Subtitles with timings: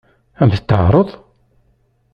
[0.41, 1.09] Ad m-t-teɛṛeḍ?